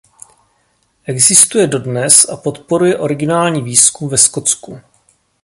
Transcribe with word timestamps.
Existuje 1.05 1.67
dodnes 1.67 2.25
a 2.29 2.37
podporuje 2.37 2.99
originální 2.99 3.61
výzkum 3.61 4.09
ve 4.09 4.17
Skotsku. 4.17 4.81